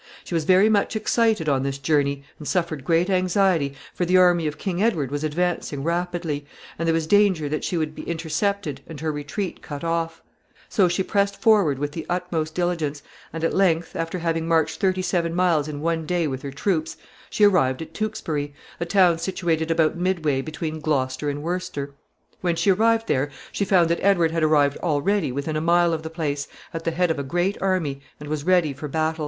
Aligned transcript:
She 0.23 0.33
was 0.33 0.45
very 0.45 0.67
much 0.67 0.95
excited 0.95 1.47
on 1.47 1.61
this 1.61 1.77
journey, 1.77 2.23
and 2.39 2.47
suffered 2.47 2.83
great 2.83 3.07
anxiety, 3.07 3.75
for 3.93 4.03
the 4.03 4.17
army 4.17 4.47
of 4.47 4.57
King 4.57 4.81
Edward 4.81 5.11
was 5.11 5.23
advancing 5.23 5.83
rapidly, 5.83 6.43
and 6.79 6.87
there 6.87 6.93
was 6.95 7.05
danger 7.05 7.47
that 7.47 7.63
she 7.63 7.77
would 7.77 7.93
be 7.93 8.01
intercepted 8.09 8.81
and 8.87 8.99
her 8.99 9.11
retreat 9.11 9.61
cut 9.61 9.83
off; 9.83 10.23
so 10.67 10.87
she 10.87 11.03
pressed 11.03 11.39
forward 11.39 11.77
with 11.77 11.91
the 11.91 12.07
utmost 12.09 12.55
diligence, 12.55 13.03
and 13.31 13.43
at 13.43 13.53
length, 13.53 13.95
after 13.95 14.17
having 14.17 14.47
marched 14.47 14.79
thirty 14.79 15.03
seven 15.03 15.35
miles 15.35 15.67
in 15.67 15.81
one 15.81 16.07
day 16.07 16.25
with 16.25 16.41
her 16.41 16.49
troops, 16.51 16.97
she 17.29 17.43
arrived 17.43 17.79
at 17.79 17.93
Tewkesbury, 17.93 18.55
a 18.79 18.85
town 18.87 19.19
situated 19.19 19.69
about 19.69 19.95
midway 19.95 20.41
between 20.41 20.79
Gloucester 20.79 21.29
and 21.29 21.43
Worcester. 21.43 21.93
When 22.39 22.55
she 22.55 22.71
arrived 22.71 23.05
there, 23.05 23.29
she 23.51 23.65
found 23.65 23.87
that 23.91 24.01
Edward 24.01 24.31
had 24.31 24.41
arrived 24.41 24.77
already 24.77 25.31
within 25.31 25.55
a 25.55 25.61
mile 25.61 25.93
of 25.93 26.01
the 26.01 26.09
place, 26.09 26.47
at 26.73 26.85
the 26.85 26.89
head 26.89 27.11
of 27.11 27.19
a 27.19 27.23
great 27.23 27.61
army, 27.61 28.01
and 28.19 28.27
was 28.29 28.43
ready 28.43 28.73
for 28.73 28.87
battle. 28.87 29.19